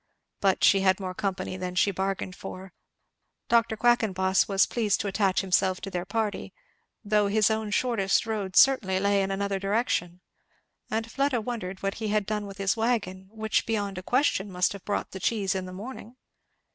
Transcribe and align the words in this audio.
But 0.39 0.63
she 0.63 0.79
had 0.79 0.99
more 0.99 1.13
company 1.13 1.57
than 1.57 1.75
she 1.75 1.91
bargained 1.91 2.35
for. 2.35 2.73
Dr. 3.49 3.77
Quackenboss 3.77 4.47
was 4.47 4.65
pleased 4.65 4.99
to 5.01 5.07
attach 5.07 5.41
himself 5.41 5.79
to 5.81 5.91
their 5.91 6.05
party, 6.05 6.55
though 7.05 7.27
his 7.27 7.51
own 7.51 7.69
shortest 7.69 8.25
road 8.25 8.55
certainly 8.55 8.99
lay 8.99 9.21
in 9.21 9.29
another 9.29 9.59
direction; 9.59 10.21
and 10.89 11.11
Fleda 11.11 11.39
wondered 11.39 11.83
what 11.83 11.93
he 12.01 12.07
had 12.07 12.25
done 12.25 12.47
with 12.47 12.57
his 12.57 12.75
wagon, 12.75 13.29
which 13.31 13.67
beyond 13.67 13.99
a 13.99 14.01
question 14.01 14.51
must 14.51 14.73
have 14.73 14.85
brought 14.85 15.11
the 15.11 15.19
cheese 15.19 15.53
in 15.53 15.65
the 15.67 15.71
morning. 15.71 16.15